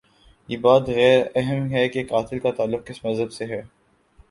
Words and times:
یہ 0.49 0.57
بات 0.57 0.87
غیر 0.87 1.25
اہم 1.35 1.67
ہے 1.71 1.87
کہ 1.89 2.03
قاتل 2.09 2.39
کا 2.39 2.51
تعلق 2.51 2.87
کس 2.87 3.05
مذہب 3.05 3.31
سے 3.31 3.45
ہے۔ 3.45 3.61